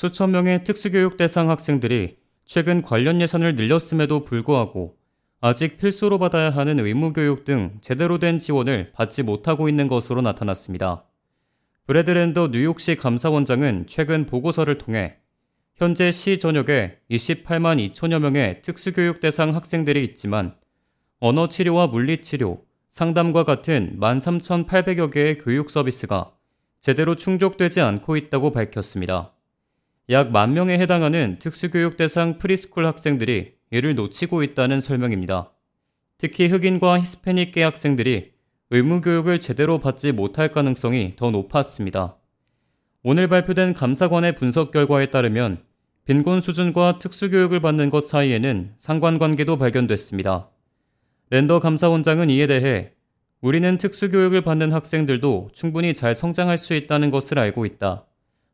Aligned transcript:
수천 0.00 0.30
명의 0.30 0.64
특수교육 0.64 1.18
대상 1.18 1.50
학생들이 1.50 2.16
최근 2.46 2.80
관련 2.80 3.20
예산을 3.20 3.54
늘렸음에도 3.54 4.24
불구하고 4.24 4.96
아직 5.42 5.76
필수로 5.76 6.18
받아야 6.18 6.48
하는 6.48 6.80
의무교육 6.80 7.44
등 7.44 7.76
제대로 7.82 8.18
된 8.18 8.38
지원을 8.38 8.92
받지 8.92 9.22
못하고 9.22 9.68
있는 9.68 9.88
것으로 9.88 10.22
나타났습니다. 10.22 11.04
브래드랜더 11.86 12.48
뉴욕시 12.50 12.96
감사원장은 12.96 13.88
최근 13.88 14.24
보고서를 14.24 14.78
통해 14.78 15.16
현재 15.76 16.10
시 16.12 16.38
전역에 16.38 16.96
28만 17.10 17.92
2천여 17.92 18.20
명의 18.20 18.62
특수교육 18.62 19.20
대상 19.20 19.54
학생들이 19.54 20.02
있지만 20.04 20.54
언어 21.18 21.50
치료와 21.50 21.88
물리 21.88 22.22
치료, 22.22 22.64
상담과 22.88 23.44
같은 23.44 23.98
13,800여 24.00 25.12
개의 25.12 25.36
교육 25.36 25.68
서비스가 25.68 26.32
제대로 26.80 27.16
충족되지 27.16 27.82
않고 27.82 28.16
있다고 28.16 28.52
밝혔습니다. 28.52 29.34
약 30.10 30.32
만 30.32 30.54
명에 30.54 30.76
해당하는 30.76 31.38
특수교육 31.38 31.96
대상 31.96 32.38
preschool 32.38 32.84
학생들이 32.84 33.52
이를 33.70 33.94
놓치고 33.94 34.42
있다는 34.42 34.80
설명입니다. 34.80 35.52
특히 36.18 36.48
흑인과 36.48 36.98
히스패닉계 36.98 37.62
학생들이 37.62 38.32
의무교육을 38.70 39.38
제대로 39.38 39.78
받지 39.78 40.10
못할 40.10 40.48
가능성이 40.48 41.14
더 41.14 41.30
높았습니다. 41.30 42.16
오늘 43.04 43.28
발표된 43.28 43.72
감사관의 43.72 44.34
분석 44.34 44.72
결과에 44.72 45.06
따르면 45.06 45.62
빈곤 46.06 46.40
수준과 46.40 46.98
특수교육을 46.98 47.60
받는 47.60 47.88
것 47.90 48.00
사이에는 48.00 48.72
상관관계도 48.78 49.58
발견됐습니다. 49.58 50.50
랜더 51.30 51.60
감사원장은 51.60 52.30
이에 52.30 52.48
대해 52.48 52.94
우리는 53.40 53.78
특수교육을 53.78 54.42
받는 54.42 54.72
학생들도 54.72 55.50
충분히 55.52 55.94
잘 55.94 56.16
성장할 56.16 56.58
수 56.58 56.74
있다는 56.74 57.12
것을 57.12 57.38
알고 57.38 57.64
있다. 57.64 58.06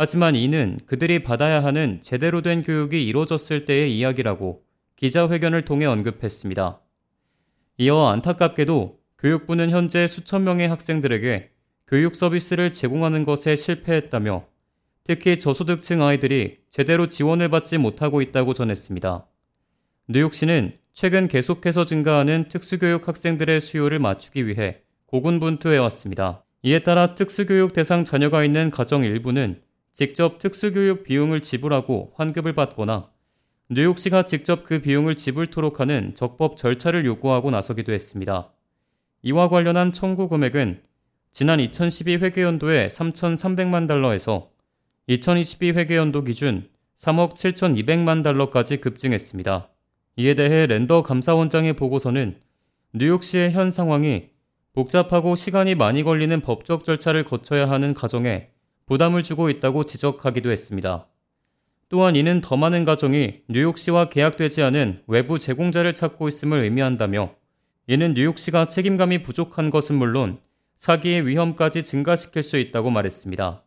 하지만 0.00 0.36
이는 0.36 0.78
그들이 0.86 1.24
받아야 1.24 1.64
하는 1.64 2.00
제대로 2.00 2.40
된 2.40 2.62
교육이 2.62 3.04
이루어졌을 3.04 3.64
때의 3.64 3.98
이야기라고 3.98 4.62
기자회견을 4.94 5.64
통해 5.64 5.86
언급했습니다. 5.86 6.80
이어 7.78 8.06
안타깝게도 8.06 8.96
교육부는 9.18 9.70
현재 9.70 10.06
수천 10.06 10.44
명의 10.44 10.68
학생들에게 10.68 11.50
교육 11.88 12.14
서비스를 12.14 12.72
제공하는 12.72 13.24
것에 13.24 13.56
실패했다며 13.56 14.46
특히 15.02 15.40
저소득층 15.40 16.02
아이들이 16.02 16.58
제대로 16.70 17.08
지원을 17.08 17.48
받지 17.48 17.76
못하고 17.76 18.22
있다고 18.22 18.54
전했습니다. 18.54 19.26
뉴욕시는 20.08 20.78
최근 20.92 21.26
계속해서 21.26 21.84
증가하는 21.84 22.48
특수교육 22.48 23.08
학생들의 23.08 23.60
수요를 23.60 23.98
맞추기 23.98 24.46
위해 24.46 24.82
고군분투해 25.06 25.78
왔습니다. 25.78 26.44
이에 26.62 26.80
따라 26.80 27.16
특수교육 27.16 27.72
대상 27.72 28.04
자녀가 28.04 28.44
있는 28.44 28.70
가정 28.70 29.02
일부는 29.02 29.60
직접 29.98 30.38
특수교육 30.38 31.02
비용을 31.02 31.42
지불하고 31.42 32.12
환급을 32.14 32.52
받거나 32.52 33.10
뉴욕시가 33.68 34.26
직접 34.26 34.62
그 34.62 34.80
비용을 34.80 35.16
지불토록 35.16 35.80
하는 35.80 36.14
적법 36.14 36.56
절차를 36.56 37.04
요구하고 37.04 37.50
나서기도 37.50 37.92
했습니다. 37.92 38.52
이와 39.22 39.48
관련한 39.48 39.90
청구 39.90 40.28
금액은 40.28 40.82
지난 41.32 41.58
2012 41.58 42.18
회계연도에 42.18 42.86
3,300만 42.86 43.88
달러에서 43.88 44.50
2022 45.08 45.72
회계연도 45.72 46.22
기준 46.22 46.68
3억 46.96 47.34
7,200만 47.34 48.22
달러까지 48.22 48.76
급증했습니다. 48.76 49.68
이에 50.14 50.34
대해 50.34 50.68
랜더 50.68 51.02
감사원장의 51.02 51.72
보고서는 51.72 52.38
뉴욕시의 52.94 53.50
현 53.50 53.72
상황이 53.72 54.28
복잡하고 54.74 55.34
시간이 55.34 55.74
많이 55.74 56.04
걸리는 56.04 56.40
법적 56.40 56.84
절차를 56.84 57.24
거쳐야 57.24 57.68
하는 57.68 57.94
가정에 57.94 58.50
부담을 58.88 59.22
주고 59.22 59.50
있다고 59.50 59.84
지적하기도 59.84 60.50
했습니다. 60.50 61.06
또한 61.90 62.16
이는 62.16 62.40
더 62.40 62.56
많은 62.56 62.86
가정이 62.86 63.42
뉴욕시와 63.48 64.06
계약되지 64.08 64.62
않은 64.62 65.02
외부 65.06 65.38
제공자를 65.38 65.92
찾고 65.92 66.26
있음을 66.26 66.60
의미한다며 66.60 67.34
이는 67.86 68.14
뉴욕시가 68.14 68.66
책임감이 68.66 69.22
부족한 69.22 69.68
것은 69.68 69.94
물론 69.94 70.38
사기의 70.76 71.26
위험까지 71.26 71.82
증가시킬 71.82 72.42
수 72.42 72.56
있다고 72.56 72.88
말했습니다. 72.88 73.62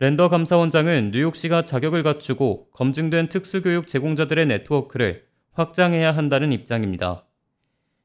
랜더 0.00 0.28
감사원장은 0.28 1.12
뉴욕시가 1.12 1.62
자격을 1.62 2.02
갖추고 2.02 2.70
검증된 2.70 3.28
특수교육 3.28 3.86
제공자들의 3.86 4.46
네트워크를 4.46 5.24
확장해야 5.52 6.16
한다는 6.16 6.52
입장입니다. 6.52 7.26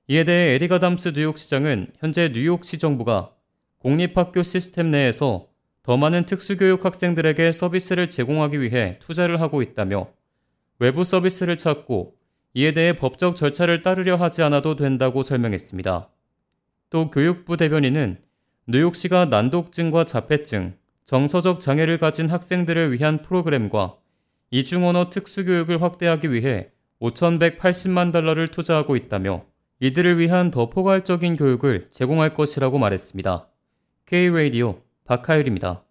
이에 0.07 0.23
대해 0.23 0.53
에릭 0.53 0.75
아담스 0.75 1.13
뉴욕시장은 1.15 1.93
현재 1.97 2.31
뉴욕시 2.31 2.77
정부가 2.77 3.31
공립학교 3.79 4.43
시스템 4.43 4.91
내에서 4.91 5.46
더 5.87 5.95
많은 5.95 6.25
특수교육 6.25 6.83
학생들에게 6.83 7.53
서비스를 7.53 8.09
제공하기 8.09 8.59
위해 8.59 8.99
투자를 8.99 9.39
하고 9.39 9.61
있다며 9.61 10.09
외부 10.79 11.05
서비스를 11.05 11.57
찾고 11.57 12.13
이에 12.55 12.73
대해 12.73 12.91
법적 12.91 13.37
절차를 13.37 13.83
따르려 13.83 14.17
하지 14.17 14.43
않아도 14.43 14.75
된다고 14.75 15.23
설명했습니다. 15.23 16.09
또 16.89 17.09
교육부 17.09 17.55
대변인은 17.55 18.17
뉴욕시가 18.67 19.27
난독증과 19.27 20.03
자폐증, 20.03 20.75
정서적 21.05 21.61
장애를 21.61 21.99
가진 21.99 22.27
학생들을 22.27 22.91
위한 22.91 23.21
프로그램과 23.21 23.95
이중언어 24.51 25.09
특수교육을 25.09 25.81
확대하기 25.81 26.33
위해 26.33 26.69
5,180만 26.99 28.11
달러를 28.11 28.49
투자하고 28.49 28.97
있다며 28.97 29.45
이들을 29.79 30.19
위한 30.19 30.51
더 30.51 30.69
포괄적인 30.69 31.37
교육을 31.37 31.87
제공할 31.91 32.33
것이라고 32.33 32.77
말했습니다. 32.77 33.47
K-Radio 34.05 34.86
박하율입니다. 35.07 35.86